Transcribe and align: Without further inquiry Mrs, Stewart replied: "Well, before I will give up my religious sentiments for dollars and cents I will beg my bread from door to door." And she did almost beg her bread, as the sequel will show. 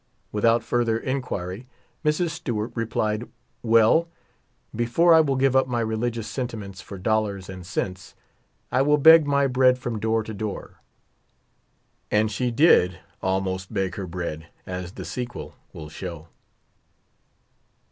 Without 0.31 0.63
further 0.63 0.97
inquiry 0.97 1.67
Mrs, 2.03 2.31
Stewart 2.31 2.71
replied: 2.73 3.27
"Well, 3.61 4.07
before 4.75 5.13
I 5.13 5.21
will 5.21 5.35
give 5.35 5.55
up 5.55 5.67
my 5.67 5.79
religious 5.81 6.27
sentiments 6.27 6.81
for 6.81 6.97
dollars 6.97 7.47
and 7.47 7.63
cents 7.63 8.15
I 8.71 8.81
will 8.81 8.97
beg 8.97 9.27
my 9.27 9.45
bread 9.45 9.77
from 9.77 9.99
door 9.99 10.23
to 10.23 10.33
door." 10.33 10.81
And 12.09 12.31
she 12.31 12.49
did 12.49 12.97
almost 13.21 13.71
beg 13.71 13.93
her 13.93 14.07
bread, 14.07 14.47
as 14.65 14.93
the 14.93 15.05
sequel 15.05 15.53
will 15.71 15.89
show. 15.89 16.29